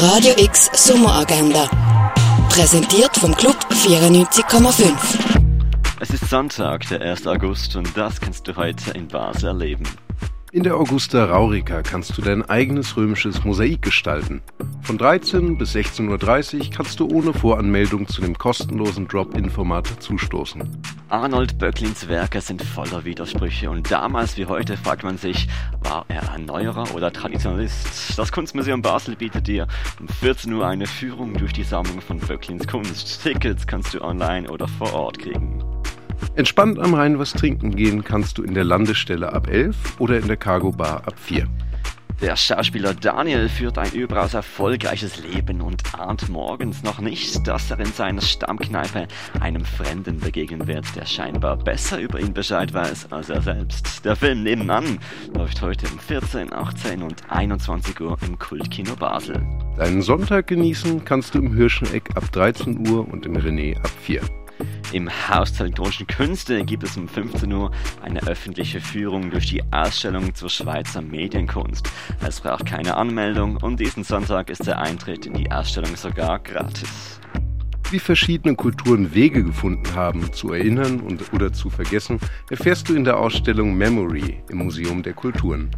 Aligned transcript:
Radio 0.00 0.32
X 0.38 0.70
Sommeragenda. 0.74 1.68
Präsentiert 2.50 3.16
vom 3.16 3.34
Club 3.34 3.56
94,5. 3.72 4.92
Es 5.98 6.10
ist 6.10 6.30
Sonntag, 6.30 6.86
der 6.88 7.00
1. 7.00 7.26
August, 7.26 7.74
und 7.74 7.96
das 7.96 8.20
kannst 8.20 8.46
du 8.46 8.54
heute 8.54 8.92
in 8.92 9.08
Basel 9.08 9.48
erleben. 9.48 9.82
In 10.52 10.62
der 10.62 10.76
Augusta 10.76 11.24
Raurica 11.24 11.82
kannst 11.82 12.16
du 12.16 12.22
dein 12.22 12.48
eigenes 12.48 12.96
römisches 12.96 13.42
Mosaik 13.42 13.82
gestalten. 13.82 14.40
Von 14.82 14.98
13 14.98 15.58
bis 15.58 15.74
16.30 15.74 16.58
Uhr 16.58 16.70
kannst 16.70 17.00
du 17.00 17.08
ohne 17.08 17.34
Voranmeldung 17.34 18.06
zu 18.06 18.20
dem 18.20 18.38
kostenlosen 18.38 19.08
Drop-In-Format 19.08 20.00
zustoßen. 20.00 20.80
Arnold 21.10 21.56
Böcklins 21.56 22.06
Werke 22.06 22.42
sind 22.42 22.62
voller 22.62 23.02
Widersprüche 23.06 23.70
und 23.70 23.90
damals 23.90 24.36
wie 24.36 24.44
heute 24.44 24.76
fragt 24.76 25.04
man 25.04 25.16
sich, 25.16 25.48
war 25.82 26.04
er 26.08 26.22
Erneuerer 26.24 26.94
oder 26.94 27.10
Traditionalist? 27.10 28.18
Das 28.18 28.30
Kunstmuseum 28.30 28.82
Basel 28.82 29.16
bietet 29.16 29.46
dir 29.46 29.66
um 29.98 30.06
14 30.06 30.52
Uhr 30.52 30.66
eine 30.66 30.86
Führung 30.86 31.32
durch 31.32 31.54
die 31.54 31.62
Sammlung 31.62 32.02
von 32.02 32.18
Böcklins 32.18 32.66
Kunst. 32.66 33.22
Tickets 33.22 33.66
kannst 33.66 33.94
du 33.94 34.02
online 34.02 34.50
oder 34.50 34.68
vor 34.68 34.92
Ort 34.92 35.18
kriegen. 35.18 35.64
Entspannt 36.34 36.78
am 36.78 36.92
Rhein 36.92 37.18
was 37.18 37.32
trinken 37.32 37.74
gehen 37.74 38.04
kannst 38.04 38.36
du 38.36 38.42
in 38.42 38.52
der 38.52 38.64
Landestelle 38.64 39.32
ab 39.32 39.48
11 39.48 39.98
oder 40.00 40.18
in 40.18 40.26
der 40.26 40.36
Cargo 40.36 40.72
Bar 40.72 41.04
ab 41.06 41.14
4. 41.16 41.48
Der 42.20 42.34
Schauspieler 42.34 42.94
Daniel 42.94 43.48
führt 43.48 43.78
ein 43.78 43.92
überaus 43.92 44.34
erfolgreiches 44.34 45.22
Leben 45.22 45.60
und 45.60 45.94
ahnt 45.94 46.28
morgens 46.28 46.82
noch 46.82 47.00
nicht, 47.00 47.46
dass 47.46 47.70
er 47.70 47.78
in 47.78 47.92
seiner 47.92 48.22
Stammkneipe 48.22 49.06
einem 49.38 49.64
Fremden 49.64 50.18
begegnen 50.18 50.66
wird, 50.66 50.84
der 50.96 51.06
scheinbar 51.06 51.56
besser 51.56 52.00
über 52.00 52.18
ihn 52.18 52.34
Bescheid 52.34 52.74
weiß 52.74 53.12
als 53.12 53.30
er 53.30 53.40
selbst. 53.40 54.04
Der 54.04 54.16
Film 54.16 54.42
Nebenan 54.42 54.98
läuft 55.32 55.62
heute 55.62 55.86
um 55.86 56.00
14, 56.00 56.52
18 56.52 57.04
und 57.04 57.22
21 57.28 58.00
Uhr 58.00 58.18
im 58.26 58.36
Kultkino 58.36 58.96
Basel. 58.96 59.40
Deinen 59.76 60.02
Sonntag 60.02 60.48
genießen 60.48 61.04
kannst 61.04 61.36
du 61.36 61.38
im 61.38 61.54
Hirscheneck 61.54 62.16
ab 62.16 62.32
13 62.32 62.88
Uhr 62.88 63.06
und 63.06 63.26
im 63.26 63.36
René 63.36 63.76
ab 63.76 63.92
4. 64.02 64.22
Im 64.92 65.10
Haus 65.28 65.52
der 65.52 65.66
elektronischen 65.66 66.06
Künste 66.06 66.64
gibt 66.64 66.82
es 66.82 66.96
um 66.96 67.08
15 67.08 67.52
Uhr 67.52 67.70
eine 68.02 68.22
öffentliche 68.22 68.80
Führung 68.80 69.30
durch 69.30 69.48
die 69.50 69.62
Ausstellung 69.70 70.34
zur 70.34 70.48
Schweizer 70.48 71.02
Medienkunst. 71.02 71.90
Es 72.26 72.40
braucht 72.40 72.66
keine 72.66 72.96
Anmeldung 72.96 73.58
und 73.58 73.78
diesen 73.78 74.04
Sonntag 74.04 74.48
ist 74.48 74.66
der 74.66 74.78
Eintritt 74.78 75.26
in 75.26 75.34
die 75.34 75.50
Ausstellung 75.50 75.94
sogar 75.96 76.38
gratis. 76.38 77.20
Wie 77.90 77.98
verschiedene 77.98 78.54
Kulturen 78.54 79.14
Wege 79.14 79.42
gefunden 79.42 79.94
haben, 79.94 80.32
zu 80.32 80.52
erinnern 80.52 81.00
und 81.00 81.32
oder 81.32 81.52
zu 81.52 81.70
vergessen, 81.70 82.20
erfährst 82.50 82.88
du 82.88 82.94
in 82.94 83.04
der 83.04 83.16
Ausstellung 83.16 83.74
Memory 83.76 84.42
im 84.50 84.58
Museum 84.58 85.02
der 85.02 85.14
Kulturen. 85.14 85.70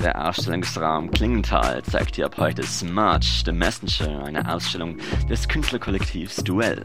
Der 0.00 0.28
Ausstellungsraum 0.28 1.10
Klingenthal 1.10 1.82
zeigt 1.82 2.18
dir 2.18 2.26
ab 2.26 2.36
heute 2.36 2.62
Smudge, 2.62 3.42
The 3.46 3.52
Messenger, 3.52 4.24
eine 4.24 4.52
Ausstellung 4.52 4.98
des 5.28 5.48
Künstlerkollektivs 5.48 6.36
Duell. 6.44 6.84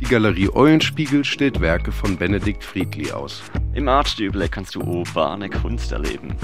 Die 0.00 0.04
Galerie 0.04 0.48
Eulenspiegel 0.48 1.24
stellt 1.24 1.60
Werke 1.60 1.90
von 1.90 2.16
Benedikt 2.16 2.62
Friedli 2.62 3.10
aus. 3.10 3.42
Im 3.74 3.88
Artstüble 3.88 4.48
kannst 4.48 4.76
du 4.76 4.80
urbane 4.80 5.50
Kunst 5.50 5.90
erleben. 5.90 6.36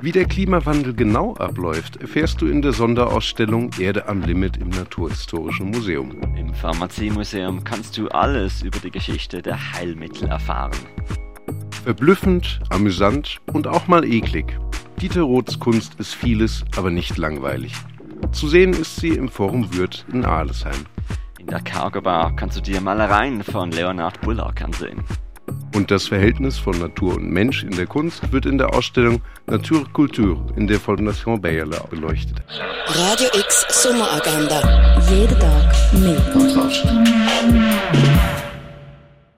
Wie 0.00 0.10
der 0.10 0.24
Klimawandel 0.24 0.92
genau 0.92 1.34
abläuft, 1.36 1.96
erfährst 1.96 2.42
du 2.42 2.46
in 2.46 2.62
der 2.62 2.72
Sonderausstellung 2.72 3.70
Erde 3.78 4.08
am 4.08 4.20
Limit 4.22 4.56
im 4.56 4.70
Naturhistorischen 4.70 5.70
Museum. 5.70 6.20
Im 6.36 6.52
Pharmaziemuseum 6.54 7.62
kannst 7.62 7.96
du 7.98 8.08
alles 8.08 8.62
über 8.62 8.80
die 8.80 8.90
Geschichte 8.90 9.42
der 9.42 9.72
Heilmittel 9.72 10.28
erfahren. 10.28 10.76
Verblüffend, 11.84 12.60
amüsant 12.70 13.40
und 13.52 13.68
auch 13.68 13.86
mal 13.86 14.04
eklig. 14.04 14.58
Dieter 15.00 15.22
Roths 15.22 15.60
Kunst 15.60 15.94
ist 16.00 16.14
vieles, 16.14 16.64
aber 16.76 16.90
nicht 16.90 17.16
langweilig. 17.16 17.74
Zu 18.32 18.48
sehen 18.48 18.72
ist 18.72 18.96
sie 18.96 19.10
im 19.10 19.28
Forum 19.28 19.72
Würth 19.72 20.04
in 20.12 20.24
Ahlesheim. 20.24 20.84
In 21.46 21.50
der 21.50 21.60
Cargo 21.60 22.00
Bar 22.00 22.34
kannst 22.34 22.56
du 22.56 22.60
dir 22.60 22.80
Malereien 22.80 23.40
von 23.40 23.70
Leonard 23.70 24.20
Bullock 24.20 24.62
ansehen. 24.62 25.04
Und 25.76 25.92
das 25.92 26.08
Verhältnis 26.08 26.58
von 26.58 26.76
Natur 26.76 27.14
und 27.14 27.30
Mensch 27.30 27.62
in 27.62 27.70
der 27.70 27.86
Kunst 27.86 28.32
wird 28.32 28.46
in 28.46 28.58
der 28.58 28.74
Ausstellung 28.74 29.22
Nature 29.46 29.84
Culture 29.92 30.36
in 30.56 30.66
der 30.66 30.80
Fondation 30.80 31.40
Bayerle 31.40 31.80
beleuchtet. 31.88 32.42
Radio 32.88 33.28
X 33.38 33.64
Sommeragenda. 33.68 34.98
Jeden 35.08 35.38
Tag 35.38 35.72
mehr. 35.92 36.16